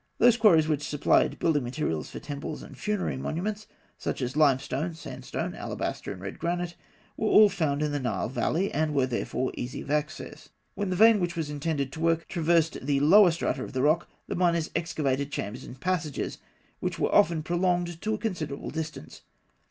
Those 0.17 0.35
quarries 0.35 0.67
which 0.67 0.81
supplied 0.81 1.37
building 1.37 1.63
materials 1.63 2.09
for 2.09 2.17
temples 2.17 2.63
and 2.63 2.75
funerary 2.75 3.17
monuments, 3.17 3.67
such 3.99 4.19
as 4.23 4.35
limestone, 4.35 4.95
sandstone, 4.95 5.53
alabaster, 5.53 6.11
and 6.11 6.19
red 6.19 6.39
granite, 6.39 6.73
were 7.17 7.27
all 7.29 7.49
found 7.49 7.83
in 7.83 7.91
the 7.91 7.99
Nile 7.99 8.27
valley, 8.27 8.71
and 8.73 8.95
were, 8.95 9.05
therefore, 9.05 9.51
easy 9.55 9.79
of 9.81 9.91
access. 9.91 10.49
When 10.73 10.89
the 10.89 10.95
vein 10.95 11.19
which 11.19 11.33
it 11.33 11.37
was 11.37 11.51
intended 11.51 11.91
to 11.91 11.99
work 11.99 12.27
traversed 12.27 12.83
the 12.83 12.99
lower 12.99 13.29
strata 13.29 13.63
of 13.63 13.73
the 13.73 13.83
rock, 13.83 14.09
the 14.27 14.33
miners 14.33 14.71
excavated 14.75 15.31
chambers 15.31 15.63
and 15.63 15.79
passages, 15.79 16.39
which 16.79 16.97
were 16.97 17.13
often 17.13 17.43
prolonged 17.43 18.01
to 18.01 18.13
a 18.15 18.17
considerable 18.17 18.71
distance. 18.71 19.21